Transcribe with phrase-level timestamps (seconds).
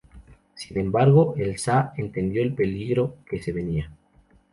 [0.55, 3.91] Sin embargo, el sah entendió el peligro que se venía.